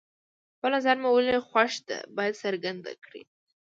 خپل 0.55 0.71
نظر 0.77 0.95
مو 1.01 1.09
ولې 1.13 1.45
خوښه 1.47 1.81
ده 1.87 1.97
باید 2.17 2.39
څرګند 2.43 2.83
کړئ. 3.05 3.21